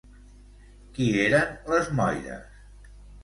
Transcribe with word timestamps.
Qui 0.95 1.09
eren 1.25 1.53
les 1.73 1.91
Moires? 1.99 2.49